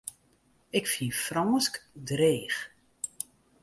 [0.79, 1.73] Ik fyn Frânsk
[2.09, 2.59] dreech.